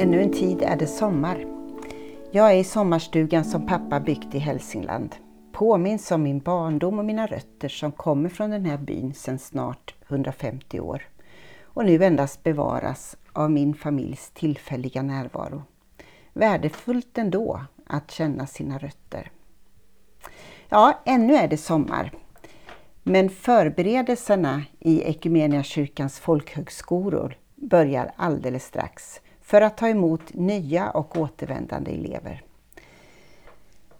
[0.00, 1.44] Ännu en tid är det sommar.
[2.30, 5.16] Jag är i sommarstugan som pappa byggt i Hälsingland.
[5.52, 9.94] Påminns om min barndom och mina rötter som kommer från den här byn sedan snart
[10.08, 11.02] 150 år
[11.64, 15.62] och nu endast bevaras av min familjs tillfälliga närvaro.
[16.32, 19.30] Värdefullt ändå att känna sina rötter.
[20.68, 22.12] Ja, ännu är det sommar.
[23.02, 31.90] Men förberedelserna i Equmeniakyrkans folkhögskolor börjar alldeles strax för att ta emot nya och återvändande
[31.90, 32.42] elever.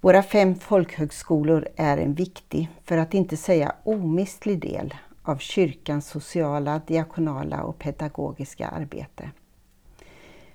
[0.00, 6.80] Våra fem folkhögskolor är en viktig, för att inte säga omistlig del av kyrkans sociala,
[6.86, 9.30] diakonala och pedagogiska arbete.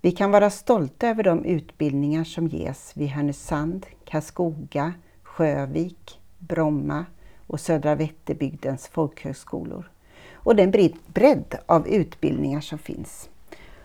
[0.00, 7.04] Vi kan vara stolta över de utbildningar som ges vid Härnösand, Karlskoga, Sjövik, Bromma
[7.46, 9.90] och Södra Vätterbygdens folkhögskolor
[10.32, 13.28] och den bredd av utbildningar som finns.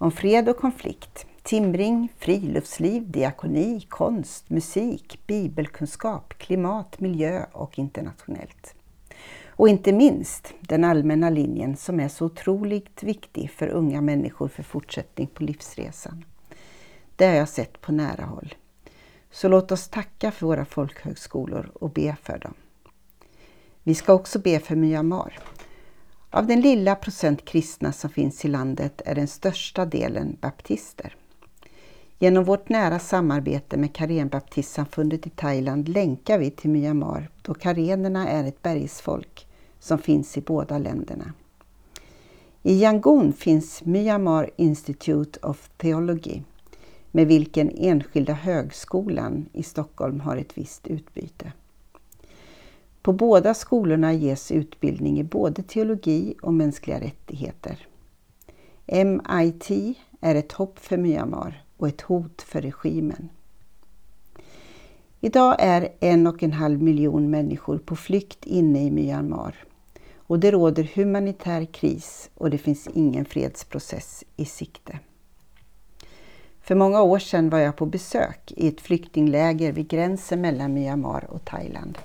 [0.00, 8.74] Om fred och konflikt, timring, friluftsliv, diakoni, konst, musik, bibelkunskap, klimat, miljö och internationellt.
[9.46, 14.62] Och inte minst den allmänna linjen som är så otroligt viktig för unga människor för
[14.62, 16.24] fortsättning på livsresan.
[17.16, 18.54] Det har jag sett på nära håll.
[19.30, 22.54] Så låt oss tacka för våra folkhögskolor och be för dem.
[23.82, 25.38] Vi ska också be för Myanmar.
[26.30, 31.16] Av den lilla procent kristna som finns i landet är den största delen baptister.
[32.18, 38.44] Genom vårt nära samarbete med Karenbaptistsamfundet i Thailand länkar vi till Myanmar då karenerna är
[38.44, 39.46] ett bergsfolk
[39.78, 41.32] som finns i båda länderna.
[42.62, 46.42] I Yangon finns Myanmar Institute of Theology
[47.10, 51.52] med vilken enskilda högskolan i Stockholm har ett visst utbyte.
[53.08, 57.86] På båda skolorna ges utbildning i både teologi och mänskliga rättigheter.
[58.86, 59.70] MIT
[60.20, 63.28] är ett hopp för Myanmar och ett hot för regimen.
[65.20, 69.54] Idag är en och en halv miljon människor på flykt inne i Myanmar
[70.16, 74.98] och det råder humanitär kris och det finns ingen fredsprocess i sikte.
[76.60, 81.26] För många år sedan var jag på besök i ett flyktingläger vid gränsen mellan Myanmar
[81.30, 81.98] och Thailand.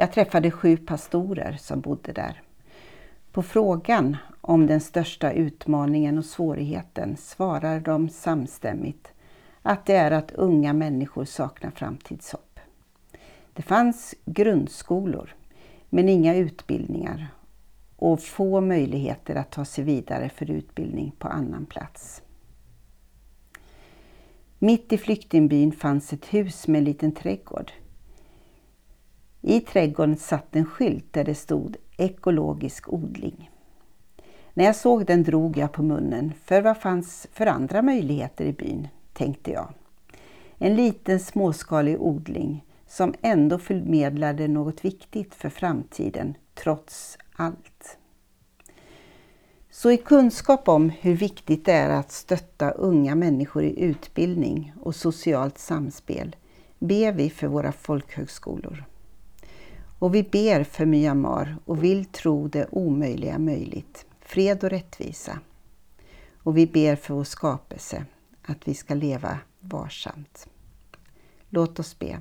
[0.00, 2.42] Jag träffade sju pastorer som bodde där.
[3.32, 9.08] På frågan om den största utmaningen och svårigheten svarar de samstämmigt
[9.62, 12.60] att det är att unga människor saknar framtidshopp.
[13.52, 15.34] Det fanns grundskolor
[15.88, 17.28] men inga utbildningar
[17.96, 22.22] och få möjligheter att ta sig vidare för utbildning på annan plats.
[24.58, 27.72] Mitt i flyktingbyn fanns ett hus med en liten trädgård.
[29.40, 33.50] I trädgården satt en skylt där det stod ekologisk odling.
[34.54, 38.52] När jag såg den drog jag på munnen, för vad fanns för andra möjligheter i
[38.52, 39.68] byn, tänkte jag.
[40.58, 47.98] En liten småskalig odling som ändå förmedlade något viktigt för framtiden, trots allt.
[49.70, 54.94] Så i kunskap om hur viktigt det är att stötta unga människor i utbildning och
[54.94, 56.36] socialt samspel
[56.78, 58.84] ber vi för våra folkhögskolor.
[60.00, 65.38] Och vi ber för Myanmar och vill tro det omöjliga möjligt, fred och rättvisa.
[66.36, 68.04] Och vi ber för vår skapelse,
[68.42, 70.48] att vi ska leva varsamt.
[71.48, 72.20] Låt oss be.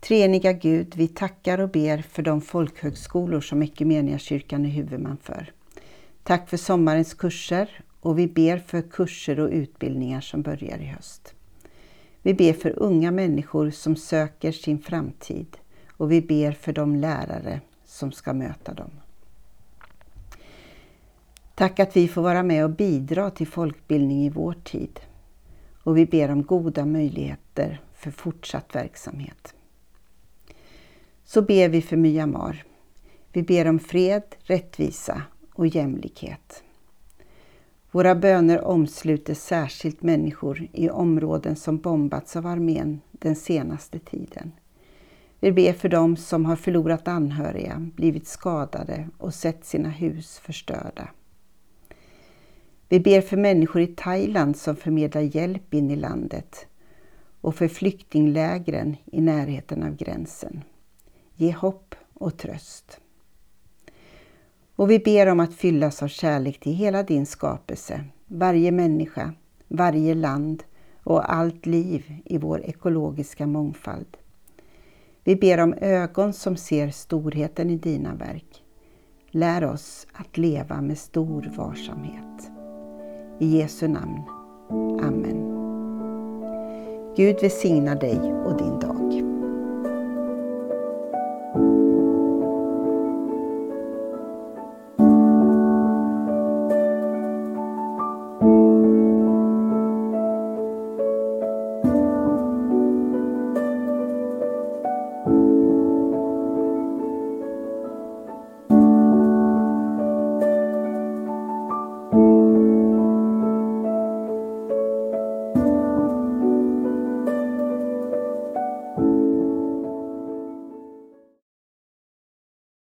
[0.00, 5.52] Treeniga Gud, vi tackar och ber för de folkhögskolor som Equmeniakyrkan är huvudman för.
[6.22, 11.34] Tack för sommarens kurser och vi ber för kurser och utbildningar som börjar i höst.
[12.22, 15.56] Vi ber för unga människor som söker sin framtid
[16.02, 18.90] och vi ber för de lärare som ska möta dem.
[21.54, 25.00] Tack att vi får vara med och bidra till folkbildning i vår tid
[25.82, 29.54] och vi ber om goda möjligheter för fortsatt verksamhet.
[31.24, 32.64] Så ber vi för Myanmar.
[33.32, 35.22] Vi ber om fred, rättvisa
[35.52, 36.62] och jämlikhet.
[37.90, 44.52] Våra böner omsluter särskilt människor i områden som bombats av armén den senaste tiden.
[45.42, 51.08] Vi ber för dem som har förlorat anhöriga, blivit skadade och sett sina hus förstörda.
[52.88, 56.66] Vi ber för människor i Thailand som förmedlar hjälp in i landet
[57.40, 60.64] och för flyktinglägren i närheten av gränsen.
[61.34, 63.00] Ge hopp och tröst.
[64.76, 69.34] Och vi ber om att fyllas av kärlek till hela din skapelse, varje människa,
[69.68, 70.62] varje land
[71.02, 74.16] och allt liv i vår ekologiska mångfald.
[75.24, 78.64] Vi ber om ögon som ser storheten i dina verk.
[79.30, 82.50] Lär oss att leva med stor varsamhet.
[83.38, 84.22] I Jesu namn.
[85.02, 85.52] Amen.
[87.16, 89.21] Gud välsigna dig och din dag.